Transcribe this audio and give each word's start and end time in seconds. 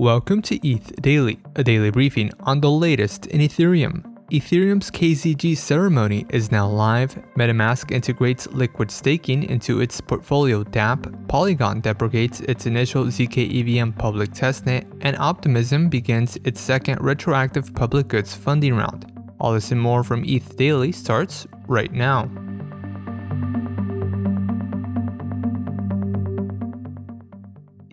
Welcome 0.00 0.40
to 0.44 0.66
ETH 0.66 1.02
Daily, 1.02 1.38
a 1.56 1.62
daily 1.62 1.90
briefing 1.90 2.32
on 2.40 2.62
the 2.62 2.70
latest 2.70 3.26
in 3.26 3.42
Ethereum. 3.42 4.02
Ethereum's 4.30 4.90
KZG 4.90 5.54
ceremony 5.58 6.24
is 6.30 6.50
now 6.50 6.66
live. 6.66 7.16
MetaMask 7.36 7.90
integrates 7.90 8.46
liquid 8.46 8.90
staking 8.90 9.42
into 9.42 9.82
its 9.82 10.00
portfolio 10.00 10.64
dApp. 10.64 11.28
Polygon 11.28 11.82
deprecates 11.82 12.40
its 12.40 12.64
initial 12.64 13.04
ZK 13.04 13.78
EVM 13.78 13.90
public 13.90 14.30
testnet, 14.30 14.90
and 15.02 15.18
Optimism 15.18 15.90
begins 15.90 16.38
its 16.44 16.62
second 16.62 16.98
retroactive 17.02 17.74
public 17.74 18.08
goods 18.08 18.34
funding 18.34 18.74
round. 18.74 19.04
All 19.38 19.52
this 19.52 19.70
and 19.70 19.78
more 19.78 20.02
from 20.02 20.24
ETH 20.24 20.56
Daily 20.56 20.92
starts 20.92 21.46
right 21.68 21.92
now. 21.92 22.30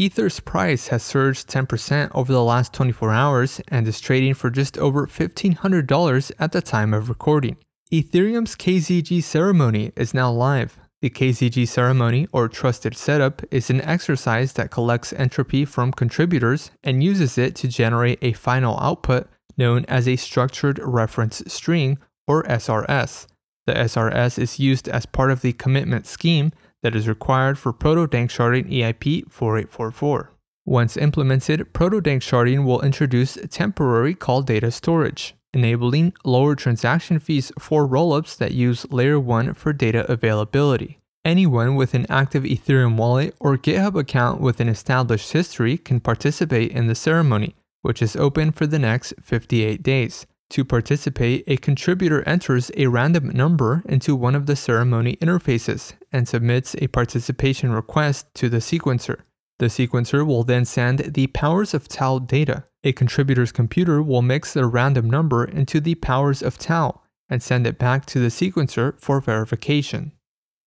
Ether's 0.00 0.40
price 0.40 0.88
has 0.88 1.02
surged 1.02 1.46
10% 1.50 2.10
over 2.14 2.32
the 2.32 2.42
last 2.42 2.72
24 2.72 3.12
hours 3.12 3.60
and 3.68 3.86
is 3.86 4.00
trading 4.00 4.32
for 4.32 4.48
just 4.48 4.78
over 4.78 5.06
$1,500 5.06 6.32
at 6.38 6.52
the 6.52 6.62
time 6.62 6.94
of 6.94 7.10
recording. 7.10 7.58
Ethereum's 7.92 8.56
KZG 8.56 9.22
ceremony 9.22 9.92
is 9.96 10.14
now 10.14 10.32
live. 10.32 10.78
The 11.02 11.10
KZG 11.10 11.68
ceremony, 11.68 12.26
or 12.32 12.48
trusted 12.48 12.96
setup, 12.96 13.42
is 13.50 13.68
an 13.68 13.82
exercise 13.82 14.54
that 14.54 14.70
collects 14.70 15.12
entropy 15.12 15.66
from 15.66 15.92
contributors 15.92 16.70
and 16.82 17.04
uses 17.04 17.36
it 17.36 17.54
to 17.56 17.68
generate 17.68 18.20
a 18.22 18.32
final 18.32 18.80
output 18.80 19.28
known 19.58 19.84
as 19.84 20.08
a 20.08 20.16
structured 20.16 20.80
reference 20.82 21.42
string, 21.46 21.98
or 22.26 22.42
SRS. 22.44 23.26
The 23.66 23.74
SRS 23.74 24.38
is 24.38 24.58
used 24.58 24.88
as 24.88 25.04
part 25.04 25.30
of 25.30 25.42
the 25.42 25.52
commitment 25.52 26.06
scheme 26.06 26.52
that 26.82 26.96
is 26.96 27.08
required 27.08 27.58
for 27.58 27.72
proto-danksharding 27.72 28.70
EIP 28.70 29.30
4844. 29.30 30.32
Once 30.66 30.96
implemented, 30.96 31.72
proto-danksharding 31.72 32.64
will 32.64 32.80
introduce 32.82 33.38
temporary 33.50 34.14
call 34.14 34.42
data 34.42 34.70
storage, 34.70 35.34
enabling 35.52 36.12
lower 36.24 36.54
transaction 36.54 37.18
fees 37.18 37.50
for 37.58 37.88
rollups 37.88 38.36
that 38.36 38.52
use 38.52 38.86
Layer 38.90 39.18
1 39.18 39.54
for 39.54 39.72
data 39.72 40.10
availability. 40.10 40.98
Anyone 41.24 41.74
with 41.74 41.92
an 41.92 42.06
active 42.08 42.44
Ethereum 42.44 42.96
wallet 42.96 43.34
or 43.40 43.58
GitHub 43.58 43.98
account 43.98 44.40
with 44.40 44.60
an 44.60 44.68
established 44.68 45.32
history 45.32 45.76
can 45.76 46.00
participate 46.00 46.72
in 46.72 46.86
the 46.86 46.94
ceremony, 46.94 47.54
which 47.82 48.00
is 48.00 48.16
open 48.16 48.52
for 48.52 48.66
the 48.66 48.78
next 48.78 49.12
58 49.20 49.82
days. 49.82 50.26
To 50.50 50.64
participate, 50.64 51.44
a 51.46 51.56
contributor 51.56 52.28
enters 52.28 52.72
a 52.76 52.88
random 52.88 53.28
number 53.28 53.82
into 53.86 54.16
one 54.16 54.34
of 54.34 54.46
the 54.46 54.56
ceremony 54.56 55.16
interfaces 55.16 55.92
and 56.12 56.26
submits 56.26 56.74
a 56.78 56.88
participation 56.88 57.70
request 57.70 58.26
to 58.34 58.48
the 58.48 58.58
sequencer. 58.58 59.20
The 59.60 59.66
sequencer 59.66 60.26
will 60.26 60.42
then 60.42 60.64
send 60.64 61.14
the 61.14 61.28
powers 61.28 61.72
of 61.72 61.86
tau 61.86 62.18
data. 62.18 62.64
A 62.82 62.92
contributor's 62.92 63.52
computer 63.52 64.02
will 64.02 64.22
mix 64.22 64.52
the 64.52 64.66
random 64.66 65.08
number 65.08 65.44
into 65.44 65.80
the 65.80 65.94
powers 65.96 66.42
of 66.42 66.58
tau 66.58 67.00
and 67.28 67.42
send 67.42 67.66
it 67.66 67.78
back 67.78 68.04
to 68.06 68.18
the 68.18 68.28
sequencer 68.28 68.98
for 68.98 69.20
verification. 69.20 70.12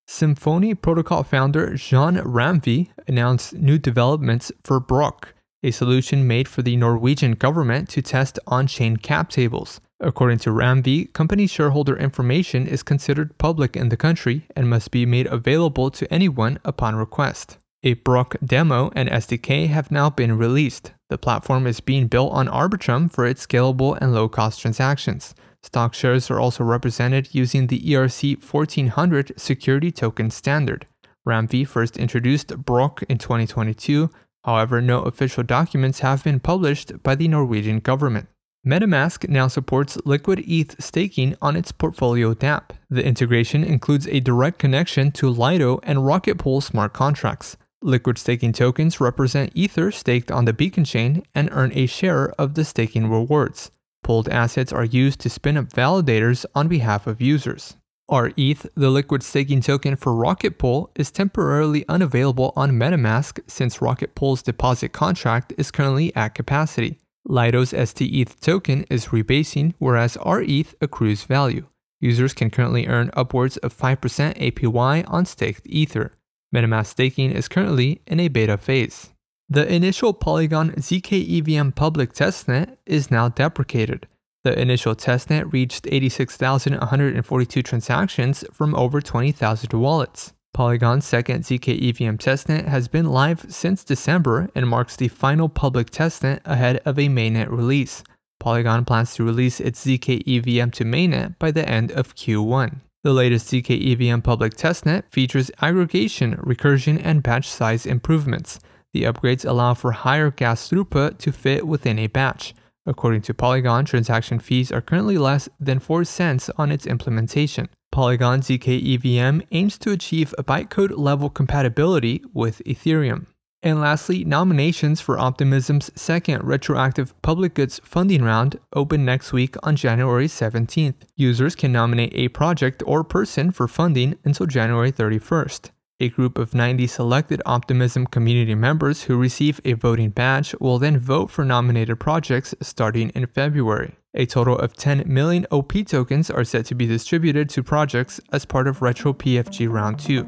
Symfoni 0.08 0.80
protocol 0.80 1.24
founder 1.24 1.76
Jean 1.76 2.16
Ramvi 2.18 2.90
announced 3.08 3.54
new 3.54 3.78
developments 3.78 4.52
for 4.64 4.80
Brok, 4.80 5.34
a 5.64 5.72
solution 5.72 6.28
made 6.28 6.48
for 6.48 6.62
the 6.62 6.76
Norwegian 6.76 7.34
government 7.34 7.90
to 7.90 8.02
test 8.02 8.38
on 8.46 8.68
chain 8.68 8.98
cap 8.98 9.30
tables. 9.30 9.80
According 10.00 10.40
to 10.40 10.50
Ramvi, 10.50 11.14
company 11.14 11.48
shareholder 11.48 11.96
information 11.96 12.68
is 12.68 12.84
considered 12.84 13.38
public 13.38 13.78
in 13.78 13.90
the 13.90 13.98
country 13.98 14.46
and 14.56 14.70
must 14.70 14.92
be 14.92 15.06
made 15.06 15.28
available 15.28 15.90
to 15.92 16.14
anyone 16.14 16.60
upon 16.66 16.96
request. 16.96 17.58
A 17.84 17.94
Brok 17.94 18.36
demo 18.44 18.92
and 18.96 19.10
SDK 19.10 19.68
have 19.70 19.92
now 19.92 20.10
been 20.10 20.38
released. 20.38 20.92
The 21.10 21.18
platform 21.18 21.68
is 21.68 21.80
being 21.80 22.08
built 22.08 22.32
on 22.34 22.48
Arbitrum 22.48 23.12
for 23.12 23.26
its 23.26 23.46
scalable 23.46 23.98
and 24.00 24.14
low 24.14 24.30
cost 24.30 24.60
transactions. 24.62 25.36
Stock 25.62 25.94
shares 25.94 26.30
are 26.30 26.40
also 26.40 26.64
represented 26.64 27.34
using 27.34 27.68
the 27.68 27.80
ERC 27.80 28.44
1400 28.44 29.34
security 29.38 29.92
token 29.92 30.30
standard. 30.30 30.88
Ramvi 31.26 31.66
first 31.66 31.96
introduced 31.96 32.58
Brok 32.58 33.04
in 33.04 33.18
2022, 33.18 34.10
However, 34.46 34.82
no 34.82 35.02
official 35.02 35.44
documents 35.44 36.00
have 36.00 36.24
been 36.24 36.40
published 36.40 37.02
by 37.04 37.16
the 37.16 37.28
Norwegian 37.28 37.80
government. 37.80 38.28
MetaMask 38.66 39.28
now 39.28 39.48
supports 39.48 39.98
Liquid 40.06 40.40
ETH 40.48 40.82
staking 40.82 41.36
on 41.42 41.56
its 41.58 41.72
portfolio 41.72 42.34
dApp. 42.34 42.72
The 42.90 43.06
integration 43.06 43.64
includes 43.64 44.08
a 44.08 44.22
direct 44.22 44.58
connection 44.58 45.12
to 45.14 45.30
Lido 45.30 45.80
and 45.84 46.06
Rocket 46.06 46.38
Pool 46.38 46.62
smart 46.62 46.94
contracts. 46.94 47.58
Liquid 47.82 48.18
staking 48.18 48.54
tokens 48.54 49.02
represent 49.02 49.52
Ether 49.54 49.92
staked 49.92 50.32
on 50.32 50.46
the 50.46 50.54
Beacon 50.54 50.86
chain 50.86 51.24
and 51.36 51.50
earn 51.52 51.72
a 51.74 51.86
share 51.86 52.30
of 52.40 52.54
the 52.54 52.64
staking 52.64 53.10
rewards. 53.10 53.70
Pooled 54.02 54.30
assets 54.30 54.72
are 54.72 54.86
used 54.86 55.20
to 55.20 55.30
spin 55.30 55.58
up 55.58 55.66
validators 55.66 56.46
on 56.56 56.70
behalf 56.70 57.06
of 57.08 57.22
users. 57.22 57.76
RETH, 58.12 58.68
the 58.76 58.90
liquid 58.90 59.24
staking 59.24 59.62
token 59.62 59.96
for 59.96 60.14
Rocket 60.14 60.58
Pool, 60.58 60.92
is 60.96 61.10
temporarily 61.10 61.86
unavailable 61.88 62.52
on 62.56 62.72
MetaMask 62.72 63.40
since 63.48 63.82
Rocket 63.82 64.14
Pool's 64.14 64.42
deposit 64.42 64.90
contract 64.90 65.54
is 65.58 65.72
currently 65.72 66.14
at 66.16 66.36
capacity. 66.36 67.00
Lido's 67.26 67.70
STETH 67.70 68.40
token 68.42 68.84
is 68.90 69.08
rebasing, 69.08 69.74
whereas 69.80 70.18
RETH 70.26 70.76
accrues 70.82 71.24
value. 71.24 71.66
Users 72.02 72.34
can 72.34 72.50
currently 72.50 72.88
earn 72.88 73.10
upwards 73.14 73.56
of 73.58 73.76
5% 73.76 73.98
APY 74.38 75.06
on 75.08 75.26
staked 75.26 75.66
Ether. 75.66 76.12
MetaMask 76.54 76.88
staking 76.88 77.32
is 77.32 77.48
currently 77.48 78.02
in 78.06 78.20
a 78.20 78.28
beta 78.28 78.58
phase. 78.58 79.12
The 79.48 79.72
initial 79.72 80.14
Polygon 80.14 80.72
ZK 80.72 81.40
EVM 81.40 81.70
public 81.70 82.12
testnet 82.12 82.76
is 82.86 83.10
now 83.10 83.30
deprecated. 83.30 84.08
The 84.44 84.60
initial 84.60 84.94
testnet 84.94 85.54
reached 85.54 85.88
86,142 85.90 87.64
transactions 87.64 88.44
from 88.52 88.76
over 88.76 89.00
20,000 89.00 89.72
wallets. 89.72 90.34
Polygon's 90.54 91.06
second 91.06 91.46
ZK 91.46 91.90
EVM 91.90 92.18
testnet 92.18 92.68
has 92.68 92.90
been 92.90 93.06
live 93.06 93.46
since 93.48 93.86
December 93.86 94.50
and 94.54 94.68
marks 94.68 94.98
the 94.98 95.08
final 95.08 95.48
public 95.48 95.90
testnet 95.90 96.42
ahead 96.44 96.82
of 96.84 97.00
a 97.00 97.08
mainnet 97.08 97.50
release. 97.50 98.04
Polygon 98.40 98.84
plans 98.84 99.16
to 99.16 99.24
release 99.24 99.62
its 99.62 99.86
ZK 99.86 100.28
EVM 100.28 100.72
to 100.72 100.84
mainnet 100.84 101.40
by 101.40 101.50
the 101.50 101.68
end 101.68 101.92
of 101.94 102.14
Q1. 102.14 102.82
The 103.04 103.14
latest 103.14 103.50
ZK 103.50 103.94
EVM 103.94 104.20
public 104.20 104.56
testnet 104.56 105.04
features 105.10 105.52
aggregation, 105.62 106.36
recursion, 106.36 107.00
and 107.02 107.24
batch 107.24 107.48
size 107.48 107.86
improvements. 107.86 108.60
The 108.94 109.04
upgrades 109.04 109.46
allow 109.46 109.74
for 109.74 109.94
higher 109.94 110.32
gas 110.32 110.70
throughput 110.70 111.18
to 111.20 111.32
fit 111.32 111.66
within 111.66 111.98
a 111.98 112.08
batch. 112.08 112.54
According 112.86 113.22
to 113.24 113.34
Polygon, 113.34 113.86
transaction 113.86 114.40
fees 114.40 114.72
are 114.72 114.82
currently 114.82 115.18
less 115.18 115.48
than 115.60 115.80
4 115.80 116.04
cents 116.04 116.50
on 116.58 116.72
its 116.72 116.86
implementation. 116.86 117.70
Polygon 117.92 118.42
ZK 118.42 118.96
EVM 118.96 119.42
aims 119.52 119.78
to 119.78 119.92
achieve 119.92 120.34
a 120.38 120.44
bytecode 120.44 120.98
level 120.98 121.30
compatibility 121.30 122.24
with 122.34 122.62
Ethereum. 122.66 123.28
And 123.62 123.80
lastly, 123.80 124.26
nominations 124.26 125.00
for 125.00 125.18
Optimism's 125.18 125.90
second 125.96 126.44
retroactive 126.44 127.14
public 127.22 127.54
goods 127.54 127.80
funding 127.86 128.22
round 128.22 128.60
open 128.76 129.06
next 129.06 129.32
week 129.32 129.56
on 129.64 129.78
January 129.78 130.28
17th. 130.28 130.96
Users 131.16 131.56
can 131.56 131.72
nominate 131.72 132.12
a 132.14 132.28
project 132.28 132.84
or 132.86 133.06
person 133.06 133.52
for 133.52 133.70
funding 133.70 134.18
until 134.26 134.48
January 134.48 134.92
31st. 134.92 135.70
A 136.00 136.10
group 136.10 136.40
of 136.40 136.56
90 136.56 136.88
selected 136.88 137.40
Optimism 137.46 138.08
community 138.08 138.56
members 138.56 139.04
who 139.04 139.16
receive 139.16 139.62
a 139.64 139.74
voting 139.74 140.10
badge 140.10 140.56
will 140.60 140.80
then 140.80 140.98
vote 140.98 141.30
for 141.30 141.46
nominated 141.46 142.00
projects 142.00 142.56
starting 142.62 143.10
in 143.10 143.28
February. 143.28 143.94
A 144.16 144.26
total 144.26 144.58
of 144.58 144.74
10 144.74 145.04
million 145.06 145.46
OP 145.52 145.74
tokens 145.86 146.32
are 146.32 146.44
set 146.44 146.66
to 146.66 146.76
be 146.76 146.88
distributed 146.88 147.48
to 147.50 147.62
projects 147.62 148.20
as 148.32 148.44
part 148.44 148.68
of 148.68 148.82
Retro 148.82 149.14
PGF 149.14 149.72
Round 149.72 150.00
2. 150.00 150.28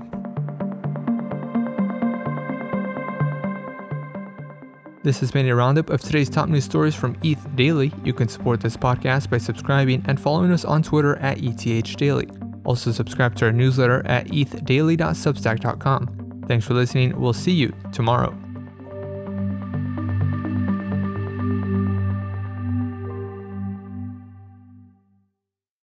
This 5.03 5.19
has 5.19 5.31
been 5.31 5.47
a 5.47 5.55
roundup 5.55 5.89
of 5.89 5.99
today's 5.99 6.29
top 6.29 6.47
news 6.47 6.65
stories 6.65 6.95
from 6.95 7.17
ETH 7.23 7.55
Daily. 7.55 7.91
You 8.03 8.13
can 8.13 8.27
support 8.27 8.61
this 8.61 8.77
podcast 8.77 9.31
by 9.31 9.39
subscribing 9.39 10.05
and 10.07 10.19
following 10.19 10.51
us 10.51 10.63
on 10.63 10.83
Twitter 10.83 11.15
at 11.17 11.39
ETH 11.43 11.97
Daily. 11.97 12.27
Also, 12.65 12.91
subscribe 12.91 13.35
to 13.35 13.45
our 13.45 13.51
newsletter 13.51 14.05
at 14.05 14.27
ethdaily.substack.com. 14.27 16.43
Thanks 16.47 16.65
for 16.65 16.73
listening. 16.73 17.19
We'll 17.19 17.33
see 17.33 17.53
you 17.53 17.73
tomorrow. 17.91 18.44